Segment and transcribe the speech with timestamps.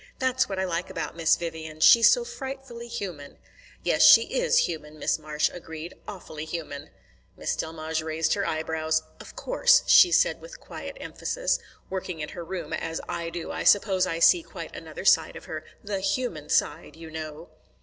[0.17, 1.79] That's what I like about Miss Vivian.
[1.79, 3.37] She's so frightfully human."
[3.83, 5.93] "Yes, she is human," Miss Marsh agreed.
[6.07, 6.89] "Awfully human."
[7.37, 9.03] Miss Delmege raised her eyebrows.
[9.19, 13.63] "Of course," she said, with quiet emphasis, "working in her room, as I do, I
[13.63, 17.49] suppose I see quite another side of her the human side, you know."